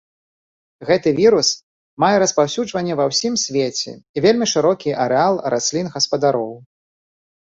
Гэты 0.87 1.09
вірус 1.19 1.49
мае 2.03 2.15
распаўсюджанне 2.23 2.93
ва 3.01 3.05
ўсім 3.11 3.33
свеце 3.43 3.91
і 3.99 4.17
вельмі 4.27 4.45
шырокі 4.55 4.97
арэал 5.05 5.35
раслін-гаспадароў. 5.57 6.51